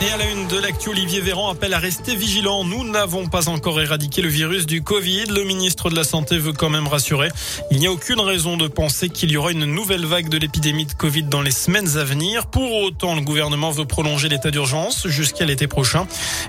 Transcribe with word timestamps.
Et 0.00 0.10
à 0.12 0.16
la 0.16 0.30
une 0.30 0.46
de 0.46 0.56
l'actu, 0.58 0.90
Olivier 0.90 1.20
Véran 1.20 1.50
appelle 1.50 1.74
à 1.74 1.80
rester 1.80 2.14
vigilant. 2.14 2.62
Nous 2.62 2.88
n'avons 2.88 3.26
pas 3.26 3.48
encore 3.48 3.80
éradiqué 3.80 4.22
le 4.22 4.28
virus 4.28 4.64
du 4.64 4.80
Covid. 4.80 5.24
Le 5.24 5.42
ministre 5.42 5.90
de 5.90 5.96
la 5.96 6.04
Santé 6.04 6.38
veut 6.38 6.52
quand 6.52 6.70
même 6.70 6.86
rassurer. 6.86 7.30
Il 7.72 7.80
n'y 7.80 7.88
a 7.88 7.90
aucune 7.90 8.20
raison 8.20 8.56
de 8.56 8.68
penser 8.68 9.08
qu'il 9.08 9.32
y 9.32 9.36
aura 9.36 9.50
une 9.50 9.64
nouvelle 9.64 10.06
vague 10.06 10.28
de 10.28 10.38
l'épidémie 10.38 10.86
de 10.86 10.92
Covid 10.92 11.24
dans 11.24 11.42
les 11.42 11.50
semaines 11.50 11.98
à 11.98 12.04
venir. 12.04 12.46
Pour 12.46 12.74
autant, 12.74 13.16
le 13.16 13.22
gouvernement 13.22 13.72
veut 13.72 13.86
prolonger 13.86 14.28
l'état 14.28 14.52
d'urgence 14.52 15.08
jusqu'à 15.08 15.44
l'été 15.44 15.66
prochain. 15.66 16.06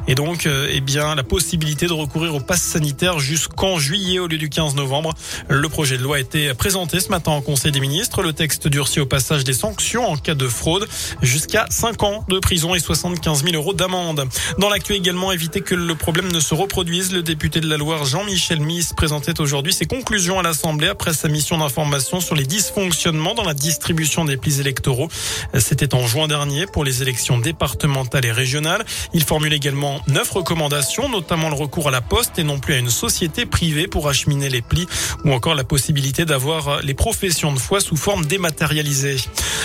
Et 0.07 0.13
donc, 0.13 0.45
euh, 0.45 0.69
eh 0.71 0.79
bien, 0.79 1.15
la 1.15 1.23
possibilité 1.23 1.87
de 1.87 1.93
recourir 1.93 2.35
au 2.35 2.39
pass 2.41 2.61
sanitaire 2.61 3.17
jusqu'en 3.17 3.79
juillet 3.79 4.19
au 4.19 4.27
lieu 4.27 4.37
du 4.37 4.49
15 4.49 4.75
novembre. 4.75 5.15
Le 5.47 5.67
projet 5.69 5.97
de 5.97 6.03
loi 6.03 6.17
a 6.17 6.19
été 6.19 6.53
présenté 6.53 6.99
ce 6.99 7.09
matin 7.09 7.31
au 7.35 7.41
Conseil 7.41 7.71
des 7.71 7.79
ministres. 7.79 8.21
Le 8.21 8.31
texte 8.31 8.67
durcit 8.67 8.99
au 8.99 9.07
passage 9.07 9.43
des 9.43 9.53
sanctions 9.53 10.07
en 10.07 10.17
cas 10.17 10.35
de 10.35 10.47
fraude 10.47 10.87
jusqu'à 11.23 11.65
5 11.71 12.03
ans 12.03 12.25
de 12.29 12.37
prison 12.37 12.75
et 12.75 12.79
75 12.79 13.38
000 13.43 13.55
euros 13.55 13.73
d'amende. 13.73 14.27
Dans 14.57 14.69
l'actu 14.69 14.93
également, 14.93 15.31
éviter 15.31 15.61
que 15.61 15.75
le 15.75 15.95
problème 15.95 16.31
ne 16.31 16.39
se 16.39 16.53
reproduise. 16.53 17.11
Le 17.11 17.23
député 17.23 17.59
de 17.59 17.67
la 17.67 17.77
Loire, 17.77 18.05
Jean-Michel 18.05 18.59
Miss, 18.59 18.93
présentait 18.93 19.39
aujourd'hui 19.39 19.73
ses 19.73 19.85
conclusions 19.85 20.39
à 20.39 20.43
l'Assemblée 20.43 20.87
après 20.87 21.13
sa 21.13 21.27
mission 21.27 21.57
d'information 21.57 22.21
sur 22.21 22.35
les 22.35 22.45
dysfonctionnements 22.45 23.35
dans 23.35 23.43
la 23.43 23.53
distribution 23.53 24.25
des 24.25 24.37
plis 24.37 24.59
électoraux. 24.59 25.09
C'était 25.57 25.93
en 25.93 26.07
juin 26.07 26.27
dernier 26.27 26.65
pour 26.65 26.83
les 26.83 27.01
élections 27.01 27.37
départementales 27.37 28.25
et 28.25 28.31
régionales. 28.31 28.85
Il 29.13 29.23
formule 29.23 29.53
également 29.53 30.01
neuf 30.07 30.31
recommandations, 30.31 31.09
notamment 31.09 31.49
le 31.49 31.55
recours 31.55 31.87
à 31.87 31.91
la 31.91 32.01
poste 32.01 32.39
et 32.39 32.43
non 32.43 32.59
plus 32.59 32.73
à 32.73 32.77
une 32.77 32.89
société 32.89 33.45
privée 33.45 33.87
pour 33.87 34.09
acheminer 34.09 34.49
les 34.49 34.61
plis 34.61 34.87
ou 35.25 35.31
encore 35.33 35.55
la 35.55 35.63
possibilité 35.63 36.25
d'avoir 36.25 36.81
les 36.81 36.93
professions 36.93 37.53
de 37.53 37.59
foi 37.59 37.79
sous 37.79 37.95
forme 37.95 38.25
dématérialisée. 38.25 39.17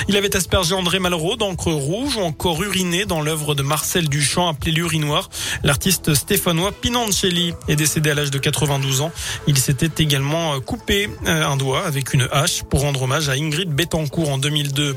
Il 0.09 0.17
avait 0.17 0.37
aspergé 0.37 0.75
André 0.75 0.99
Malraux 0.99 1.37
d'encre 1.37 1.73
rouge 1.73 2.17
ou 2.17 2.21
encore 2.21 2.63
uriné 2.63 3.05
dans 3.05 3.21
l'œuvre 3.21 3.55
de 3.55 3.63
Marcel 3.63 4.09
Duchamp 4.09 4.49
appelé 4.49 4.73
l'urinoir. 4.73 5.31
L'artiste 5.63 6.15
stéphanois 6.15 6.73
Pinancelli 6.73 7.55
est 7.69 7.77
décédé 7.77 8.11
à 8.11 8.15
l'âge 8.15 8.31
de 8.31 8.39
92 8.39 9.01
ans. 9.01 9.13
Il 9.47 9.59
s'était 9.59 10.03
également 10.03 10.61
coupé 10.61 11.09
euh, 11.27 11.47
un 11.47 11.57
doigt 11.57 11.85
avec 11.87 12.15
une 12.15 12.29
hache 12.33 12.63
pour 12.63 12.81
rendre 12.81 13.03
hommage 13.03 13.29
à 13.29 13.33
Ingrid 13.33 13.71
Betancourt 13.71 14.31
en 14.31 14.39
2002. 14.39 14.97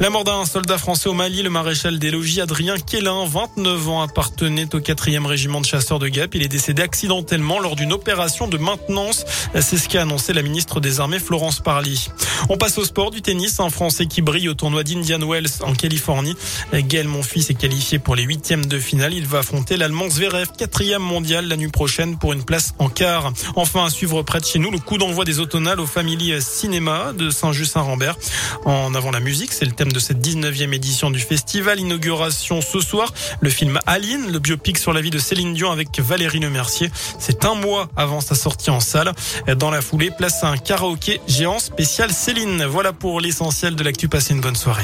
La 0.00 0.10
mort 0.10 0.24
d'un 0.24 0.44
soldat 0.44 0.78
français 0.78 1.08
au 1.08 1.14
Mali, 1.14 1.42
le 1.42 1.50
maréchal 1.50 1.98
des 1.98 2.10
logis 2.10 2.40
Adrien 2.40 2.76
Quélin, 2.78 3.24
29 3.26 3.88
ans, 3.88 4.02
appartenait 4.02 4.74
au 4.74 4.80
4e 4.80 5.26
régiment 5.26 5.60
de 5.60 5.66
chasseurs 5.66 5.98
de 5.98 6.08
Gap. 6.08 6.34
Il 6.34 6.42
est 6.42 6.48
décédé 6.48 6.82
accidentellement 6.82 7.58
lors 7.60 7.76
d'une 7.76 7.92
opération 7.92 8.48
de 8.48 8.58
maintenance. 8.58 9.24
C'est 9.54 9.78
ce 9.78 9.88
qu'a 9.88 10.02
annoncé 10.02 10.32
la 10.32 10.42
ministre 10.42 10.80
des 10.80 11.00
Armées 11.00 11.18
Florence 11.18 11.60
Parly. 11.60 12.08
On 12.48 12.56
passe 12.56 12.78
au 12.78 12.84
sport 12.84 13.10
du 13.10 13.22
tennis. 13.22 13.58
Un 13.60 13.70
Français 13.70 14.06
qui 14.06 14.22
brille 14.22 14.35
au 14.44 14.54
tournoi 14.54 14.84
d'Indian 14.84 15.26
Wells 15.26 15.62
en 15.62 15.72
Californie. 15.72 16.36
Gaël 16.72 17.08
Monfils 17.08 17.46
est 17.48 17.54
qualifié 17.54 17.98
pour 17.98 18.14
les 18.14 18.22
huitièmes 18.22 18.66
de 18.66 18.78
finale. 18.78 19.14
Il 19.14 19.26
va 19.26 19.38
affronter 19.38 19.76
l'Allemand 19.76 20.10
Zverev, 20.10 20.48
quatrième 20.56 21.02
mondial 21.02 21.48
la 21.48 21.56
nuit 21.56 21.70
prochaine 21.70 22.18
pour 22.18 22.32
une 22.32 22.44
place 22.44 22.74
en 22.78 22.88
quart. 22.88 23.32
Enfin, 23.56 23.86
à 23.86 23.90
suivre 23.90 24.22
près 24.22 24.40
de 24.40 24.44
chez 24.44 24.58
nous, 24.58 24.70
le 24.70 24.78
coup 24.78 24.98
d'envoi 24.98 25.24
des 25.24 25.40
automnales 25.40 25.80
aux 25.80 25.86
familles 25.86 26.36
cinéma 26.40 27.12
de 27.16 27.30
Saint-Just-Saint-Rambert. 27.30 28.16
En 28.64 28.94
avant 28.94 29.10
la 29.10 29.20
musique, 29.20 29.52
c'est 29.52 29.64
le 29.64 29.72
thème 29.72 29.92
de 29.92 29.98
cette 29.98 30.18
19e 30.18 30.72
édition 30.72 31.10
du 31.10 31.20
festival. 31.20 31.80
Inauguration 31.80 32.60
ce 32.60 32.80
soir, 32.80 33.12
le 33.40 33.50
film 33.50 33.80
Aline, 33.86 34.30
le 34.30 34.38
biopic 34.38 34.78
sur 34.78 34.92
la 34.92 35.00
vie 35.00 35.10
de 35.10 35.18
Céline 35.18 35.54
Dion 35.54 35.72
avec 35.72 35.98
Valérie 36.00 36.40
Lemercier. 36.40 36.90
C'est 37.18 37.44
un 37.44 37.54
mois 37.54 37.88
avant 37.96 38.20
sa 38.20 38.34
sortie 38.34 38.70
en 38.70 38.80
salle. 38.80 39.12
Dans 39.56 39.70
la 39.70 39.80
foulée, 39.80 40.10
place 40.10 40.44
à 40.44 40.48
un 40.48 40.56
karaoké 40.56 41.20
géant 41.26 41.58
spécial 41.58 42.12
Céline. 42.12 42.64
Voilà 42.64 42.92
pour 42.92 43.20
l'essentiel 43.20 43.76
de 43.76 43.82
l'actu. 43.82 44.08
Une 44.28 44.40
bonne 44.40 44.56
soirée. 44.56 44.82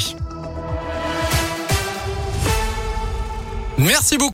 Merci 3.76 4.16
beaucoup. 4.16 4.30